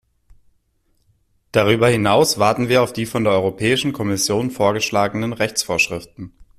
[1.51, 6.33] Darüber hinaus warten wir auf die von der Europäischen Kommission vorgeschlagenen Rechtsvorschriften.